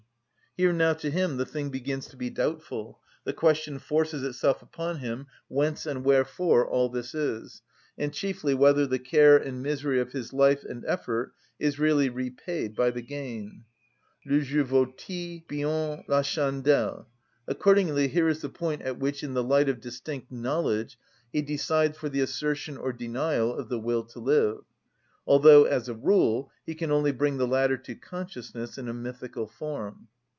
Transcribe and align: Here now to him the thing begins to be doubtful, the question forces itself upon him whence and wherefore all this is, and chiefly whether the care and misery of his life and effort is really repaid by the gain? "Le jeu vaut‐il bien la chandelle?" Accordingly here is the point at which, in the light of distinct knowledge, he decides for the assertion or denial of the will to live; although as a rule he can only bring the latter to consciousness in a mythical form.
Here 0.57 0.73
now 0.73 0.91
to 0.95 1.09
him 1.09 1.37
the 1.37 1.45
thing 1.45 1.69
begins 1.69 2.07
to 2.07 2.17
be 2.17 2.29
doubtful, 2.29 2.99
the 3.23 3.31
question 3.31 3.79
forces 3.79 4.21
itself 4.23 4.61
upon 4.61 4.97
him 4.97 5.27
whence 5.47 5.85
and 5.85 6.03
wherefore 6.03 6.67
all 6.67 6.89
this 6.89 7.15
is, 7.15 7.61
and 7.97 8.11
chiefly 8.13 8.53
whether 8.53 8.85
the 8.85 8.99
care 8.99 9.37
and 9.37 9.63
misery 9.63 10.01
of 10.01 10.11
his 10.11 10.33
life 10.33 10.65
and 10.65 10.83
effort 10.85 11.31
is 11.57 11.79
really 11.79 12.09
repaid 12.09 12.75
by 12.75 12.91
the 12.91 13.01
gain? 13.01 13.63
"Le 14.25 14.41
jeu 14.41 14.65
vaut‐il 14.65 15.47
bien 15.47 16.03
la 16.09 16.21
chandelle?" 16.21 17.05
Accordingly 17.47 18.09
here 18.09 18.27
is 18.27 18.41
the 18.41 18.49
point 18.49 18.81
at 18.81 18.99
which, 18.99 19.23
in 19.23 19.33
the 19.33 19.41
light 19.45 19.69
of 19.69 19.79
distinct 19.79 20.33
knowledge, 20.33 20.99
he 21.31 21.41
decides 21.41 21.97
for 21.97 22.09
the 22.09 22.19
assertion 22.19 22.75
or 22.75 22.91
denial 22.91 23.55
of 23.57 23.69
the 23.69 23.79
will 23.79 24.03
to 24.03 24.19
live; 24.19 24.57
although 25.25 25.63
as 25.63 25.87
a 25.87 25.93
rule 25.93 26.51
he 26.65 26.75
can 26.75 26.91
only 26.91 27.13
bring 27.13 27.37
the 27.37 27.47
latter 27.47 27.77
to 27.77 27.95
consciousness 27.95 28.77
in 28.77 28.89
a 28.89 28.93
mythical 28.93 29.47
form. 29.47 30.09